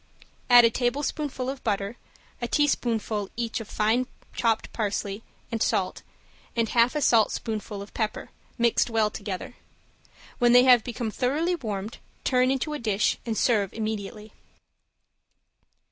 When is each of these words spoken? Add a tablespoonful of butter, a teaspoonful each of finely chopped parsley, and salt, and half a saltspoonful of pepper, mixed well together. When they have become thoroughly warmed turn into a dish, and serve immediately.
Add 0.49 0.65
a 0.65 0.71
tablespoonful 0.71 1.47
of 1.47 1.63
butter, 1.63 1.95
a 2.41 2.47
teaspoonful 2.47 3.29
each 3.37 3.59
of 3.59 3.67
finely 3.67 4.07
chopped 4.35 4.73
parsley, 4.73 5.21
and 5.51 5.61
salt, 5.61 6.01
and 6.55 6.67
half 6.69 6.95
a 6.95 7.01
saltspoonful 7.03 7.83
of 7.83 7.93
pepper, 7.93 8.31
mixed 8.57 8.89
well 8.89 9.11
together. 9.11 9.57
When 10.39 10.53
they 10.53 10.63
have 10.63 10.83
become 10.83 11.11
thoroughly 11.11 11.53
warmed 11.53 11.99
turn 12.23 12.49
into 12.49 12.73
a 12.73 12.79
dish, 12.79 13.19
and 13.27 13.37
serve 13.37 13.73
immediately. 13.75 14.33